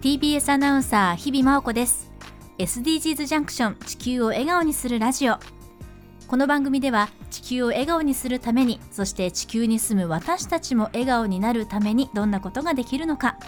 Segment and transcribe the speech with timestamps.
[0.00, 2.12] TBS アナウンサー日々真央子です。
[2.58, 5.38] SDGs ジャンクション地球を笑顔にするラジオ。
[6.28, 13.38] この番組では地球を笑顔にするためにそして地球に住む私たちも笑顔になるためにどんなことができるのか。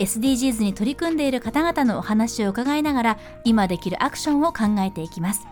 [0.00, 5.46] SDGs に取り組んでいる方々のお話を伺いながら今できるアクションを考えていきます。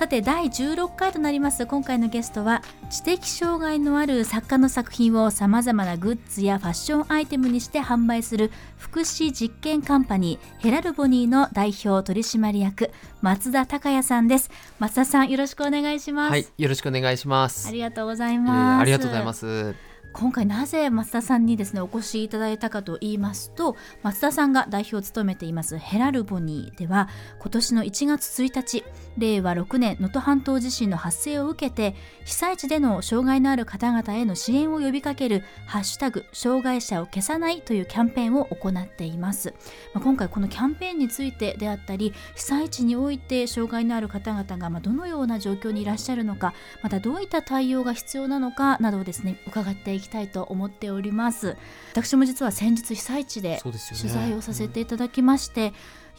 [0.00, 1.66] さて第16回となります。
[1.66, 14.50] 今回のゲストは知的障害のある作家の作品をさまざまなグッズやファッションアイテムにして販売する福祉実験カンパニーヘラルボニーの代表取締役松田孝也さんです。
[14.78, 16.30] 松田さんよろしくお願いします。
[16.30, 17.68] はいよろしくお願いします。
[17.68, 28.84] ありがとうございます、えー、ありがとうございます今回なぜ松田さんにですねお越しいただいたかと言いますと松田さんが代表を務めていますヘラルボニーでは今年の1月1日
[29.18, 39.54] 令和6年能登半島地震の発生を受けて被災地での障害のある方々への支援を呼びかける「ハッシュタグ障害者を消さない」というキャンペーンを行っています、
[39.94, 51.56] まあ、今回このキャンペーンについてであったり被災地において障害のある方々がまどのような状況にいらっしゃるのかまたどういった対応が必要なのかなどをですね伺っていきたいと思っております。
[51.92, 53.74] 私も実は先日被災地で取
[54.08, 55.74] 材をさせていただきまして、ねうん、い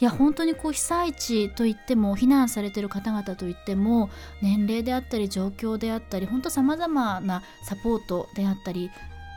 [0.05, 4.09] や本当にこう被災地といっても避難されてる方々といっても
[4.41, 8.91] 年齢であったり状況であったり本当さまざまなサポートであったり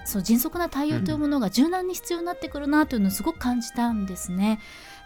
[0.05, 4.61] そう迅速な対応というものが柔軟に必要になってくるなというのをすごく感じたんですね。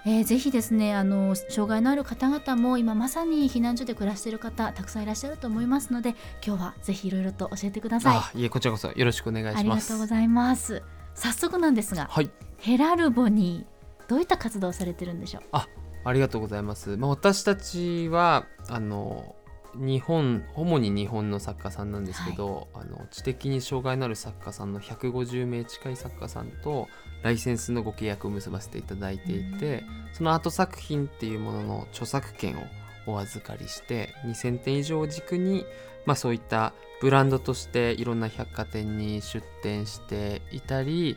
[0.06, 8.40] えー、ぜひですねあの障害のある方々も今まさに避難所で暮らしている方たくさんいらっしゃると思いますので今日はぜひいろいろと教えてください。
[8.40, 9.58] いえこちらこそよろしくお願いします。
[9.58, 10.82] ありがとうございます。
[11.14, 13.66] 早速なんですが、はい、ヘラルボに
[14.06, 15.42] どういった活動をされてるんでしょう？
[15.52, 15.66] あ
[16.04, 16.96] ありがとうございます。
[16.96, 19.34] まあ、私たちはあの
[19.74, 26.88] 日本主に日本の作家さんなんですけど、はい、あの知的に障害のある作家さんの150名近い作家さんと
[27.22, 32.62] ライセンスのご契約を結ばせていただいていて、そのアート作品っていうものの著作権を
[33.06, 35.64] お預かりして2000点以上を軸に、
[36.04, 41.16] まあ、そういったブランドとしていろんな百貨店に出店していたり、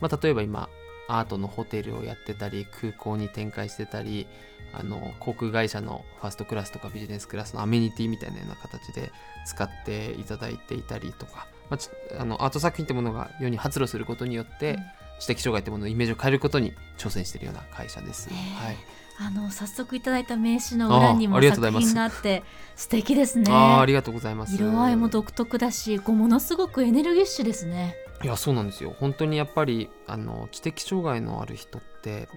[0.00, 0.68] まあ、例えば今
[1.08, 4.26] アートのホテルをやってたり空港に展開してたり
[4.72, 9.10] あの航空会社のファーストクラスとかビジネスクラスのアメニティみたいなような形で
[9.46, 11.78] 使っていただいていたりとか、ま
[12.16, 14.80] あ、あのアート作品ってものが世に発露することによって、うん。
[15.18, 18.28] 知的障害というもののイメージを変えることに挑戦しているような会社です。
[18.30, 18.76] はい。
[19.20, 22.44] あの早速いただいた名刺の裏にも作品があって
[22.76, 23.50] 素敵ですね。
[23.50, 24.54] あありがとうございます。
[24.54, 27.96] 色合いも独特だし、こうものすごくエネルギッシュですね。
[28.22, 28.94] いやそうなんですよ。
[28.98, 32.28] 本当にやっぱりあの知的障害のある人って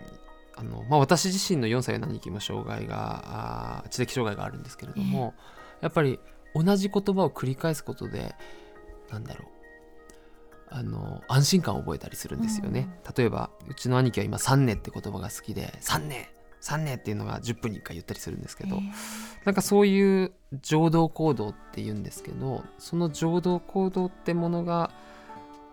[0.56, 5.36] あのまあ私自身の4歳の兄貴も障害があ知的障害があるんですけれども、
[5.78, 6.20] えー、やっぱり
[6.56, 8.36] 同じ言葉を繰り返すことで
[9.12, 9.61] なんだろう
[10.72, 16.26] あの安心感を覚えたりするんですよね、うん、例えばうちの兄貴は今「3年」って言葉が好きで「3年」
[16.62, 18.80] 3年っていうのが10分に1回言ったりするんですけど、
[19.46, 24.92] なんかそういう情動行動って言うんですけどその情動行動ってものが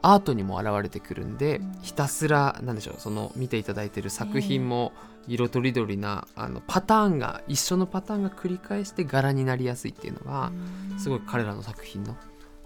[0.01, 4.93] アートにも現れてくるんで、うん、ひたすらなんでしょうその見ていただいてる作品も
[5.27, 10.53] 色とりどりなあのパターンが一緒のパターンが繰り返して柄になりやすいっていうのが
[10.99, 12.17] すごい彼らの作品の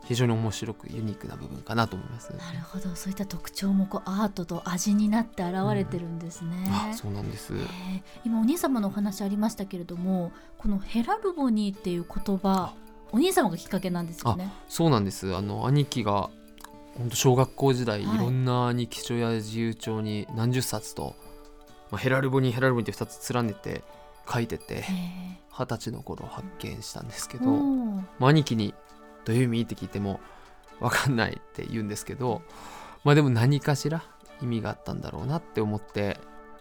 [0.04, 2.30] 非常に面白くユニークな部分かなと思います。
[2.36, 6.64] なるほど、そういった特徴もこうアートと味になって現れてるんですね。
[6.66, 7.52] うん、あ、そうなんです。
[8.24, 12.74] 今お兄様のお話ありましたけれども、このヘラルボニーっていう言葉、
[13.12, 14.52] お兄様がきっかけなんですよね。
[14.68, 15.34] そうなんです。
[15.36, 16.30] あの兄貴が
[16.96, 21.14] 本当小学校時代、はい、いろんな兄貴書や自由帳に何十冊と、
[21.90, 23.82] まあ、ヘラルボニーヘラルボニーって2つ連ねて
[24.30, 24.84] 書いてて
[25.50, 28.74] 二十歳の頃発見したんですけど、まあ、兄貴に
[29.24, 30.20] どういう意味って聞いても
[30.80, 32.42] 分かんないって言うんですけど
[33.04, 34.02] まあでも何かしら
[34.42, 36.18] 意味があったんだろうなって思って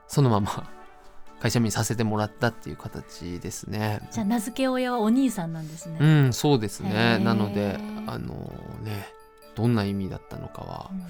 [0.07, 0.69] そのまま
[1.39, 4.07] 会社にさせてもらったっていう形ですね。
[4.11, 5.97] じゃあ名付け親はお兄さんなんですね。
[5.99, 7.17] うんそうですね。
[7.17, 8.53] なのであの
[8.83, 9.07] ね
[9.55, 11.03] どんな意味だったのかは、うん、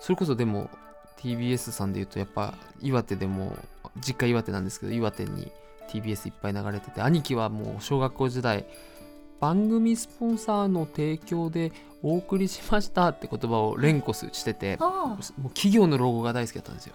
[0.00, 0.70] それこそでも
[1.18, 3.54] TBS さんで言うとやっぱ岩手でも
[4.00, 5.52] 実家岩手なんですけど岩手に
[5.90, 8.66] TBS いっぱい流れてて兄貴はもう小学校時代
[9.40, 16.94] 番組スポンサーの提供でお送りしましたって言葉を連呼しててもう企業のロゴが大好きだったんですよ。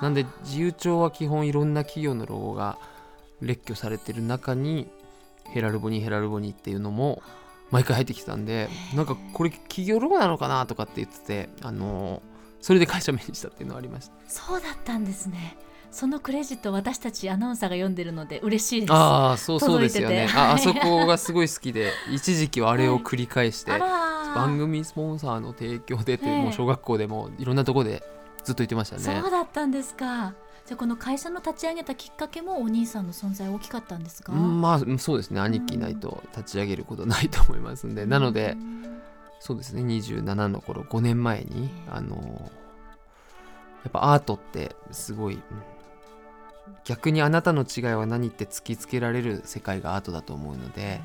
[0.00, 2.78] なんで自由帳は基本いろんな企業のロゴが
[3.40, 4.88] 列挙されてる中に
[5.44, 7.22] ヘラルボニーヘラルボニーっていうのも
[7.70, 12.22] 毎回入ってきたんでなんかこれ企業ロゴなのかなとかって言っててあの
[12.60, 14.14] それで会社名にしたっていうのはありました。
[14.26, 15.56] そうだったんですね
[15.90, 18.92] そのクレジット私たちアナウンサーが読んでるので嬉しいです。
[18.92, 20.28] ああそうそうですよね。
[20.34, 23.80] ああそこがすごい好きで一時期はあれを繰り返して、 はい、
[24.34, 28.02] 番組スポンサーの提供でって、もう小学校でもいろんなところで
[28.44, 29.02] ずっと言ってましたね。
[29.02, 30.34] そうだったんですか。
[30.66, 35.40] じゃあこの会社の立ち上げたきっかけもお兄さんの存在大きかったんですか、うんまあそうですね。
[35.40, 38.56] 兄貴いないと立ち上げることないと思いますんで、なので
[39.40, 39.82] そうですね。
[39.82, 42.16] 27の頃5年前にあの
[43.84, 45.42] やっぱアートってすごいうん
[46.84, 51.00] 逆にあなたの違いは何って突きつけられる世界がアートだと思うので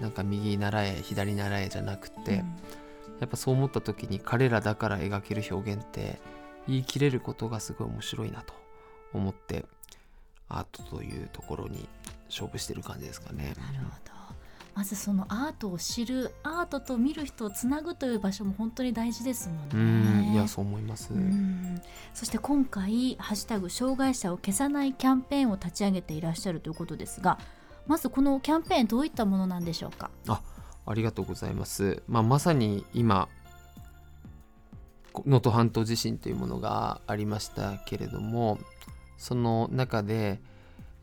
[0.00, 2.42] なんか右習え左習えじゃなくて、
[3.20, 6.18] やっぱそう思った時に彼らだから描ける表現って
[6.66, 8.52] 言い切れることがすごい面白いなと
[9.12, 9.64] 思って
[10.48, 11.88] アートというところに
[12.28, 13.54] 勝負してる感じですかね。
[13.56, 14.11] なるほど
[14.74, 20.32] まずそのアートを知るアートと見る人をつなぐという場所も本当に大事ですもうんね。
[20.32, 21.12] いやそう思います。
[21.12, 21.80] うん
[22.14, 27.38] そして今回「ハッシュタグ障害者を消さない」キャンペーンを立ち上げていらっしゃるということですが
[27.86, 30.10] まずこのキャンペーンどういったものなんでしょうか？
[30.26, 32.02] ありがとうございます。
[32.08, 33.28] まあ、まさに今
[35.26, 38.58] 能登半島地震というものがありましたけれども
[39.18, 40.40] その中で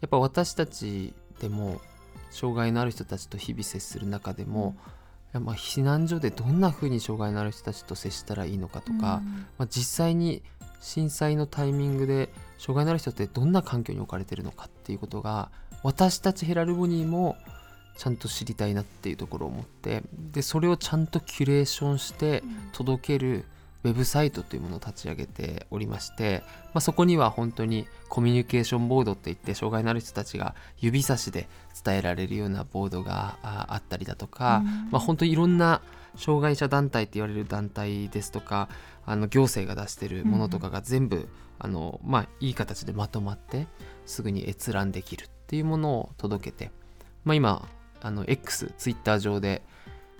[0.01, 1.80] やっぱ私たちでも
[2.29, 9.21] 障害のある人たちと日々接する中でも、いやまあ避難所でどんなふうに障害のある人たちと接したらいいのかとか、
[9.57, 10.41] まあ、実際に
[10.79, 15.51] 震災のタイミングで障害のある人ってどんな環境に置かれてるのかっていうことが
[15.83, 17.37] 私たちヘラルボニーも
[17.97, 23.45] ちゃんと知りたいなっていうところを思ってでそれをちゃんとキュレーションして届ける
[23.83, 26.43] ウェブサイトというものを立ち上げておりまして、
[26.73, 31.47] まあ、そこには本当にコミュニケーションボードっていって障害のある人たちが指差しで
[31.83, 35.81] 伝えられるようなボードがああったりだとか、まあ、本当にいろんな
[36.17, 38.67] 障害者団体って言われる団体ですとか
[39.05, 43.67] あの行政が出してるものとかが全部、あのまあ、いい形でまとまって
[44.05, 46.71] すぐに閲覧できるっていうものを届けて、
[47.23, 47.67] まあ、今
[48.01, 49.61] あの X ツイッター上で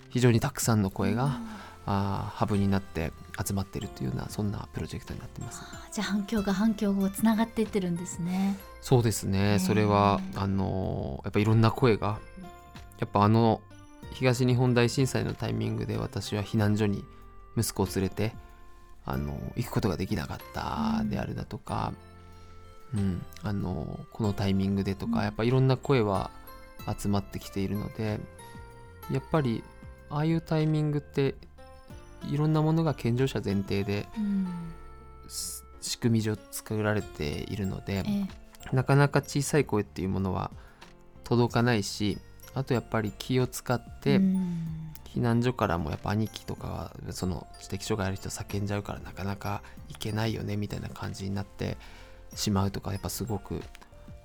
[0.10, 1.40] 非常にたくさんの声が、
[1.86, 3.12] あーハブになって
[3.46, 5.62] 集まってるというようなそんなプロジェクトになってます。
[5.64, 8.58] あじゃあ反響が反響をつながっていってるんですね。
[8.82, 12.20] そうですね、ねそれはあのやっぱいろんな声が
[13.00, 13.62] やっぱあの
[14.14, 17.04] 東日本大震災のタイミングで私は避難所に
[17.58, 18.34] 息子を連れて
[19.06, 21.94] あの行くことができなかったであるだとか、
[22.94, 26.32] うんあのこのタイミングでとか、うんやっぱいろんな声は
[26.98, 28.20] 集まってきているので
[29.12, 29.64] やっぱり
[30.10, 31.36] ああいうタイミングって
[32.28, 34.48] いろんなものが健常者前提でうん。
[35.28, 38.28] す仕組み上作られているので、え
[38.72, 38.76] え。
[38.76, 40.52] なかなか小さい声っていうものは
[41.24, 42.18] 届かないし
[42.54, 44.68] あとやっぱり気を使って、うん。
[45.16, 51.78] 避難所からもやっぱ兄貴とかはその知的障害ある人叫んじゃうからなかなか行けないよねみたいな感じになって
[52.36, 53.64] しまうとかやっぱすごく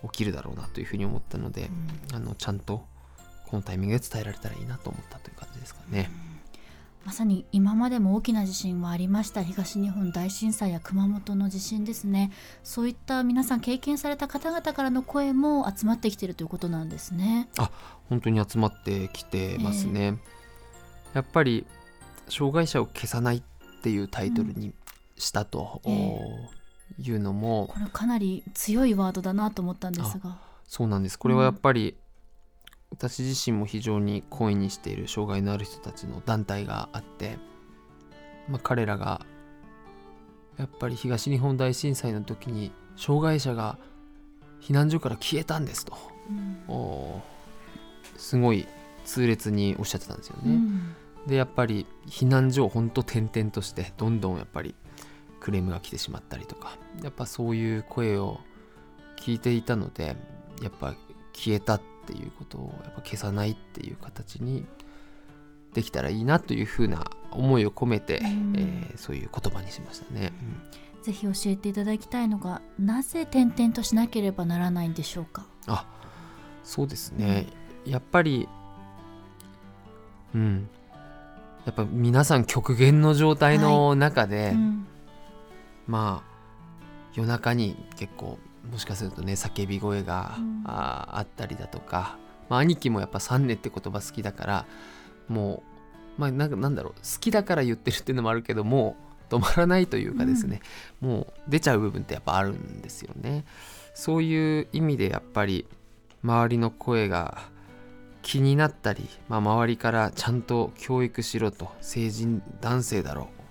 [0.02, 1.70] 起きるだろうなというふうに思ったので、
[2.12, 2.84] あのちゃんと
[3.46, 6.10] このタイミングで伝えられたらいいなと思ったという感じですかね。
[7.04, 9.42] まさに今までも大きな地震はありました。
[9.42, 12.32] 東日本大震災や熊本の地震ですね。
[12.62, 17.48] そういった皆さん経験された方々からの声も集まってきているということなんですね。
[18.08, 20.18] 本当に集まってきてますね。
[21.12, 21.66] やっぱり
[22.28, 23.42] 障害者を消さないっ
[23.82, 24.72] ていうタイトルに
[25.16, 25.92] したとうん。
[25.92, 26.20] え
[26.98, 30.38] いうのも、これかなり強いワードだなと思ったんですが。
[30.66, 31.18] そうなんです。
[31.18, 31.96] これはやっぱり、
[32.94, 37.38] 私自身も非常に懇意にしている障害のある人たちの団体があって、
[38.48, 39.26] まあ、彼らが
[40.56, 43.78] やっぱり東日本大震災の時に障害者が
[44.60, 45.96] 避難所から消えたんですと。
[46.68, 47.22] うん。
[48.16, 48.68] すごい
[49.04, 50.54] 痛烈におっしゃってたんですよね。
[50.54, 50.94] うん。
[51.26, 54.76] でやっぱり避難所をほんと転々としてどんどんやっぱり
[55.40, 58.38] クレームが来てしまったりとかやっぱそういう声を
[59.16, 60.16] 聞いていたので
[60.62, 60.94] やっぱ
[61.32, 64.66] 消えたっていうことをやっぱ消さないっていう形に
[65.72, 68.52] できたらいいなというふうな思いを込めて、うん。
[68.56, 70.32] えーそういう言葉にしましたね。
[71.02, 75.46] ぜひ教えていただきたいのがなぜ転々としなければならないんでしょうか？
[75.66, 75.86] あ
[76.62, 77.46] そうですね、
[77.84, 78.48] やっぱり
[80.34, 80.68] うん。
[81.66, 84.86] やっぱ皆さん極限の状態の中で、うん。
[85.86, 86.34] まあ
[87.14, 88.38] 夜中に結構
[88.70, 90.54] もしかするとね叫び声が、うん。
[90.66, 92.16] ああったりだとか、
[92.48, 94.66] まあ、兄貴もやっぱ「三年」って言葉好きだから
[95.28, 95.62] も
[96.18, 98.96] うまあなんかなんだろう好きだから言ってるっていうのもあるけども
[99.30, 100.60] う止まらないというかですね、
[101.00, 103.44] もう出ちゃう部分ってやっぱあるんですよね。
[103.94, 105.66] そういう意味でやっぱり
[106.22, 107.42] 周りの声が
[108.22, 113.43] 気になったり、まあ、周りからちゃんと教育しろと成人男性だろう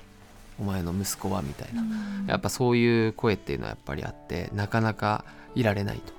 [0.60, 1.84] お前の息子はみたいな。
[2.28, 6.14] やっぱそういう声っていうのはやっぱりあってなかなかいられないと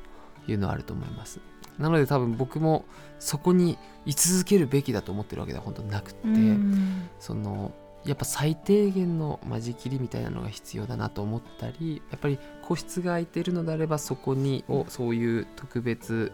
[0.51, 1.41] いうのはあると思います。
[1.79, 2.85] なので多分僕も
[3.19, 7.09] そこに居続けるべきだと思ってるわけでは本当なくって、うん。
[7.21, 7.73] その
[8.05, 16.33] やっぱ最低限の間仕切りみたいなのが必要だなと思ったりやっぱり個室が空いているのであればそこにをそういう特別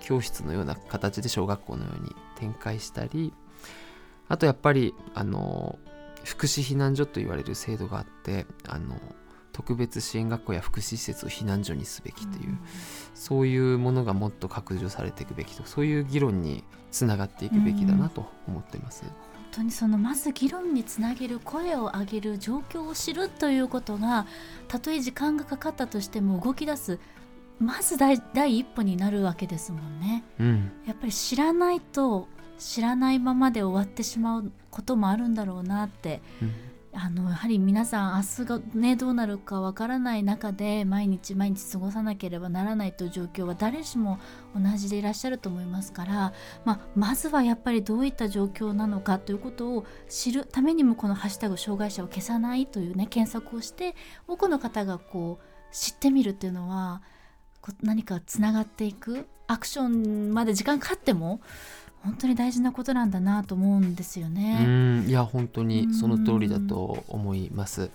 [0.00, 3.32] 教室のような形で小学校のように展開したり
[4.28, 5.78] あとやっぱりあの
[6.24, 8.96] 福祉避難所と言われる制度があってあの
[9.52, 12.58] 特別支援学校や福祉施設を避難所にすべきという、うん、
[13.14, 19.04] そういうものがもっと拡充されていくべきとそういう議論につながっていくべきだなと思っています。
[19.04, 19.16] うん、本
[19.52, 24.26] 当にそのまず議論につなげる声を上げる状況を知るということが
[24.66, 26.98] たとえ時間がかかったとしても動き出す
[27.60, 28.18] まず第
[28.58, 32.26] 一歩になるわけですもんね、うん、やっぱり知らないと
[32.58, 36.52] 知らないままで終わってしまうこともあるんだろうなって、うん、
[36.92, 44.18] あのやはり皆さん明日がねどうなるかわからない中で毎日毎日過ごさなければならないという状況は誰しも
[44.52, 46.32] 同じでいらっしゃると思いますから、
[46.64, 53.94] まあ、まずはやっぱりどういった状況なのかということを知るためにもこの「ハッシュタグ障害者を消さない」というね検索をして
[54.26, 57.00] 多くの方がこう知ってみるっていうのは
[57.80, 61.40] 何かつながっていくアクションまで時間かかっても
[62.04, 64.58] 本当に大事なことなんだなと思うんですよね。
[64.60, 67.90] うんいや本当にその通りだと思います。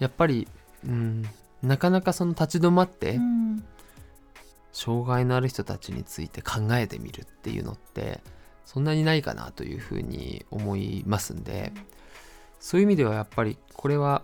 [0.00, 0.48] やっぱり
[0.84, 1.24] うん
[1.62, 3.20] なかなかその立ち止まって、
[4.72, 8.20] 障害のある人たちについて考えてみるっていうのって
[8.64, 11.72] そんなにないかなというふうに思いますんで
[12.58, 14.22] そういう意味ではやっぱりこれは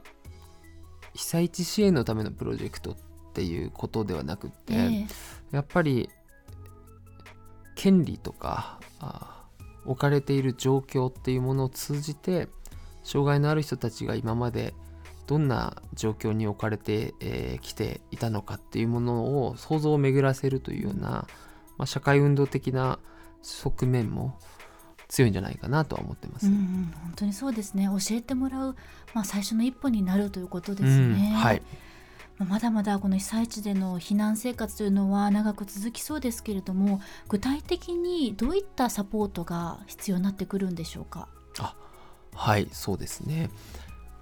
[1.15, 2.97] 被災地支援のためのプロジェクトっ
[3.35, 5.07] ていうことではなくって、えー、
[5.53, 6.09] やっぱり
[7.75, 8.78] 権利とか
[9.85, 12.49] 置かれている状況っていうものを通じて
[13.03, 14.75] 障害のある人たちが今まで
[15.27, 21.27] どんな状況に置かれてき、えー、ていたのかっていうものを想像を巡らせるというような、
[21.77, 22.99] まあ、社会運動的な
[23.43, 24.39] 側面も
[25.09, 26.47] 強いんじゃないかなとは思ってます。
[26.47, 28.77] うん、本当にそうですね教えてもらう、
[29.15, 31.33] まあ、最初の一歩になるということですね。
[31.35, 31.63] うん、はい
[32.47, 41.29] まだまだこの被災地での避難生活というのは長く続きそうですけれども具体的にどういったサポートが必要になってくるんでしょうか？
[41.59, 41.75] あ
[42.35, 43.51] はいそうですね。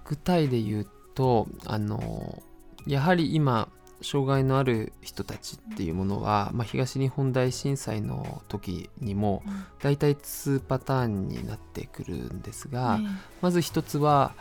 [0.05, 2.41] 具体で言うとあの
[2.87, 3.69] やはり今
[4.01, 9.43] 障害のある人たちっていうものは、まあ、東日本大震災の時にも
[9.79, 14.33] 大体2パターンになってくるんですが、うん、まず一つは、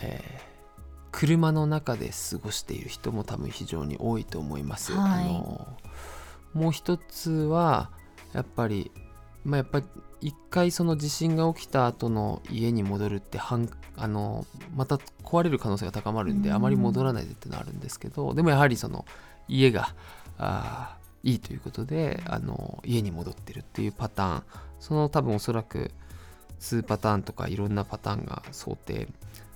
[0.00, 0.51] えー
[1.12, 4.92] 車の中で過ごしている人も多分非常に多いと思います。
[4.92, 5.68] はい、あの
[6.54, 7.90] もう一つは
[8.32, 8.90] やっぱり
[9.44, 9.86] まあ、やっぱり
[10.20, 19.04] 一回その地震が起きた後の家に戻るってあのまた壊れる可能性が高まるんであまり戻らないでってのはあるんですけどでもやはりその
[19.48, 19.94] 家が
[20.38, 24.42] あいいということであの家に戻ってるっていうパターン。
[24.80, 25.92] その多分おそらく
[26.58, 29.06] 2パターンとかいろんなパターンが想定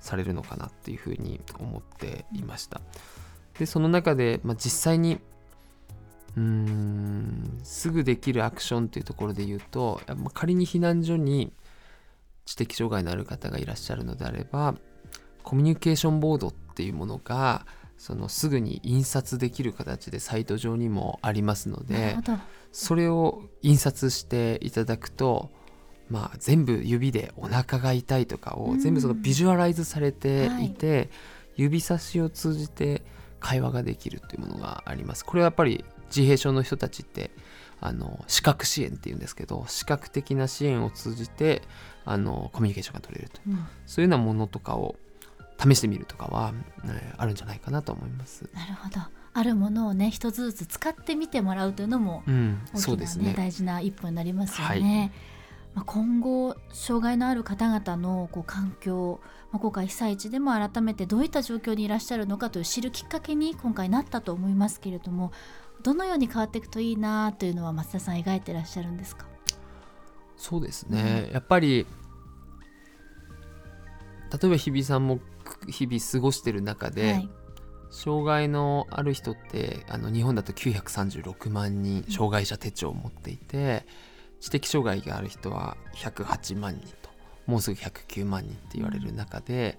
[0.06, 2.80] されるのかなっていうふうに思っていました。
[3.58, 5.18] でその中で、まあ、実際に
[6.36, 10.00] うーんすぐできるアクションっていうところで言うと
[10.34, 11.52] 仮に避難所に
[12.44, 14.74] 知的障害のある方がいらっしゃるのであれば
[15.42, 22.16] コミュニケーションボードっていうものがそのすぐに印刷できる形でサイト上にもありますので
[22.72, 25.50] それを印刷していただくと
[26.08, 30.70] まあ、全部指でお腹が痛いとかを全部そのビジュアライズされてい。
[30.70, 31.08] て、うんはい、
[31.56, 33.02] 指差しを通じて
[33.40, 35.24] 会話ができるというものがあります。
[35.24, 37.30] これはやっぱり自閉症の人たちって
[37.80, 41.62] あの視覚支援っていうんですけど視覚的な支援を通じて
[42.04, 43.50] あのコミュニケーションが取れると、う。
[43.50, 44.96] ん、そういうようなものとかを
[45.58, 46.52] 試してみるとかは、
[46.84, 48.48] ね、あるんじゃないかなと思います。
[48.54, 49.00] なるほど。
[49.32, 54.72] あるものをね一つずつ使ってみてもらうというのも大きな、ね、うん、そうですね、大事な一歩になりますよね。
[54.72, 55.12] はい
[55.76, 59.20] まあ、今後障害のある方々のこう環境、
[59.52, 65.32] まあ、今回被災地でも改めてどういった状況にいらっしゃるのかという知るきっかけに今回なったと思いますけれども
[65.82, 69.26] どのように変わっていくといいなというのは松田さん描いてらっしゃるんですか？
[70.38, 71.86] そうですね、うん、やっぱり
[74.32, 75.20] 例えば日比さんも
[75.68, 77.28] 日々過ごしてる中で、はい、
[77.90, 83.86] 障害のある人ってあの日本だと936万人障害者手帳を持っていて、
[84.40, 87.10] 知的障害がある人は108万人と
[87.46, 89.78] もうすぐ109万人って言われる中で、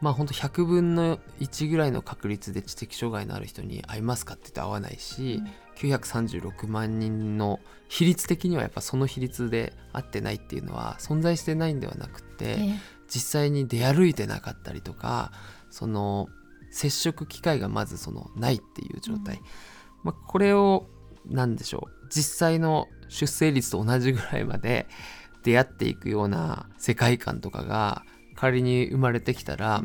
[0.00, 5.42] まあ本当100分の1ぐらいの確率で知的障害のある人に会いますかって言って会わないし、
[5.82, 15.32] うん、936万人の比率的にはやっぱその比率で合ってないっていうのは存在してないんではなくて、えー、実際に出歩いてなかったりとか
[15.70, 16.28] その
[16.70, 19.42] 接触機会がまずそのないっていう状態、うん、
[20.02, 20.88] まあ、これを
[21.26, 24.86] 何でしょう実際の出生率と同じぐらいまで
[25.42, 29.82] 出会っていくような世界観とかが仮に生まれてきたら、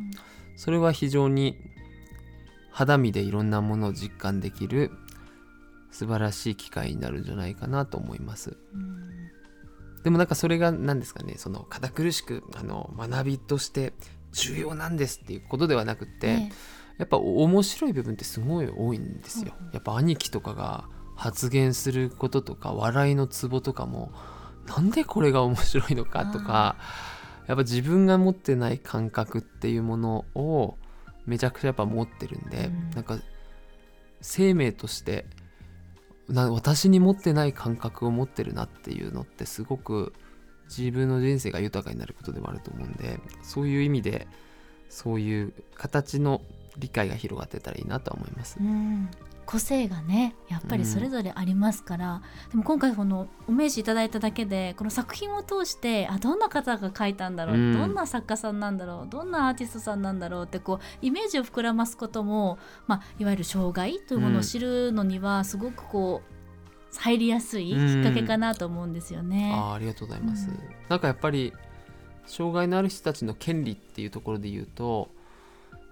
[0.56, 1.58] それは非常に
[2.72, 4.92] 肌身でいろんなものを実感できる
[5.92, 8.58] 素晴らしい機会になるんじゃないかなと思います。
[10.04, 13.92] でもなんかそれが何ですかねその堅苦しくあの学びとして
[14.32, 19.54] 重要なんですっていうことではなくって、ええやっぱ面白い部分ってすごい多いんですよ。
[19.72, 20.84] やっぱ兄貴とかが
[21.20, 24.14] 発言することとか笑いのツボとかも
[24.68, 26.78] なんでこれが面白いのかとか
[27.46, 30.78] やっぱ自分が持ってない感覚っていうものを
[31.26, 32.90] めちゃくちゃやっぱ持ってるんで、うん。
[32.92, 33.20] なんか
[34.22, 35.26] 生命として
[36.30, 40.14] な私に持ってない感覚を持ってるなっていうのってすごく
[40.70, 44.28] 自分の人生が豊かになることでもあると思うんでそういう意味で
[44.88, 46.42] そういう形の
[46.78, 48.58] 理解が広がってたらいいなとは思います。
[48.62, 49.10] うん
[49.50, 57.74] 個性がねやっぱりそれぞれありますから、でも今回このお名刺いただいただけでこの作品を通してあどんな方が書いたんだろう、うん。
[57.74, 59.10] どんな作家さんなんだろう？
[59.10, 60.44] どんなアーティストさんなんだろう？
[60.44, 69.52] ってこうイメージを膨らますことも、まあ、いわゆる障害というものを知るのにはすごくこう入りやすいきっかけかなと思うんですよね。
[69.56, 70.60] あーありがとうございます、うん。
[70.90, 71.54] なんかやっぱり
[72.28, 75.10] 障害のある人たちの権利っていうところで言うと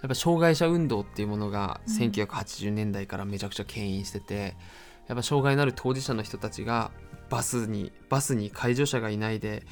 [0.01, 1.93] やっぱ障害者運動っていうものがうん。
[1.93, 4.55] 1980年代からめちゃくちゃ牽引してて、
[5.07, 6.91] やっぱ障害のある当事者の人たちが
[7.29, 9.63] バスにバスに介助者がいないで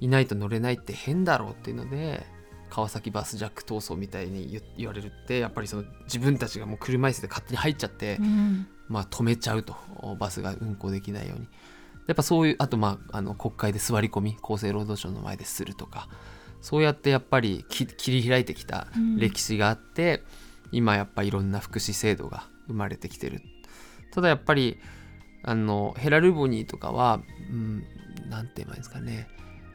[0.00, 2.26] いないと乗れないって変だろうっていうので
[2.70, 8.66] 川崎バスジャック闘争みたいに言言われるってやっぱりその自分たちがもう車椅子で勝手に入っちゃって、うん。
[8.88, 9.76] まあ、止めちゃうと
[10.18, 11.48] バスが運行できないように。
[12.06, 16.08] やっぱそういうあとまああの国会で座り込み厚生労働省の前でするとか
[16.60, 19.16] そうやってやっぱりき切り開いてきたうん。
[19.16, 20.22] 歴史があって、
[20.72, 23.42] 今やっぱいろんな福祉制度が生まれてきてる。
[24.12, 24.78] ただやっぱり
[25.42, 27.84] あのヘラルボニーとかはうん
[28.28, 29.28] なんて言えばいいんですかね。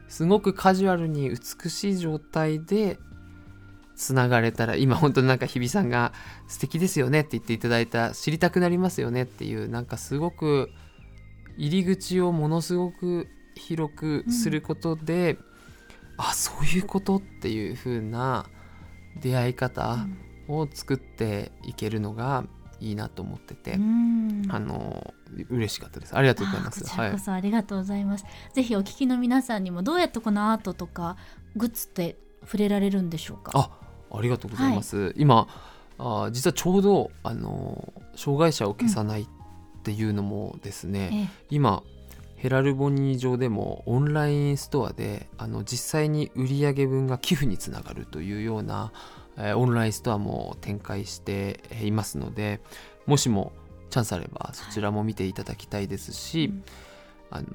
[0.07, 2.99] すごくカジュアルに美しい状態で
[3.95, 6.13] つながれたら今本当になんか日比さんが
[6.47, 10.69] 素敵ですよねって言っていただいた知りたくなりますよねっていうなんかすごく
[11.57, 15.37] 入り口をものすごく広くすることで、
[16.17, 18.45] あそういうことっていう風な
[19.19, 20.05] 出会い方
[20.47, 22.45] を作っていけるのが
[22.79, 24.45] いいなと思ってて、うん。
[24.49, 25.13] あの
[25.49, 26.15] 嬉しかったです。
[26.15, 26.83] ありがとうございます。
[26.83, 31.17] こちらこそありがとうございます、ぜひお聞きの皆さんにもどうやってこのアートとか
[31.55, 33.51] グッズって触れられるんでしょうか？
[33.55, 33.69] あ
[34.15, 35.47] ありがとうございます、今
[35.97, 39.27] あ実はちょうどあの障害者を消さないっ
[39.83, 41.29] ていうのもですね、ええ。
[41.49, 41.83] 今
[42.43, 48.91] ヘラルボニー上でもオンラインストアであの実際に売上分が寄付につながるというような、
[49.37, 52.59] えーオンラインストアも展開していますので
[53.05, 53.53] もしも
[53.89, 56.63] チャンスあればそちらも見ていただきたいですし、うん。
[57.29, 57.47] あの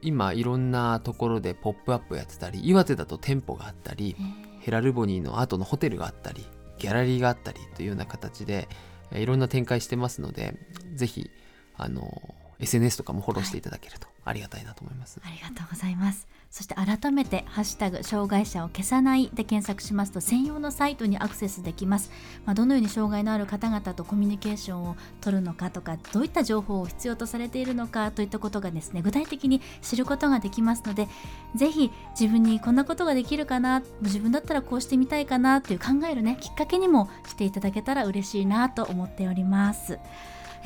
[0.00, 6.46] 今いろんなところでポップアップやってたり岩手だと店舗があったりええヘラルボニーの後のホテルがあったり
[6.78, 8.68] ギャラリーがあったりというような形で
[9.12, 10.54] えーいろんな展開してますので
[10.94, 11.30] ぜひ
[11.76, 12.34] あの
[12.64, 15.20] SNS とかもフォローしていただけるとありがたいなと思います。
[15.24, 22.12] ありがとうございますそして改めて「ハッシュタグ障害者を消さない」で検索しますと専用のサイトにアクセスできます、
[22.46, 31.08] まあ、どのように障害のある方々とコミュニケーションを取るのかとかどういった情報を必要とされているのかといったことがですね具体的に知ることができますので
[31.56, 39.98] ぜひ自分にこんなことができるかな自分だったらこうしてみたいかなっていう考えるねきっかけにもしていただけたら嬉しいなと思っております。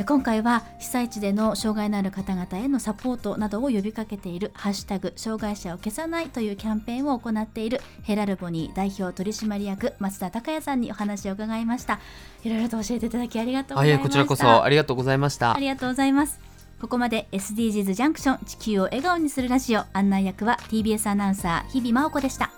[0.01, 11.99] え今回は被災地での障害のある方々へのサポートなどを呼びかけている「ハッシュタグ障害者を消さない」というキャンペーンを行っているヘラルボニー代表取締役松田孝也さんにお話を伺いました。
[12.45, 14.09] いろいろと教えていただきありがとうございました。
[14.09, 15.57] こちらこそありがとうございました。
[15.57, 15.59] あ。
[15.59, 16.39] りがとうございます。
[16.81, 19.83] ここまで SDGs ジャンクション地球を笑顔にするラジオ。
[19.95, 22.53] 案内役は TBS アナウンサー日々真央子でした